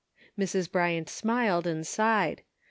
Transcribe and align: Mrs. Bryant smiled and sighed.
Mrs. 0.35 0.67
Bryant 0.71 1.07
smiled 1.11 1.67
and 1.67 1.85
sighed. 1.85 2.41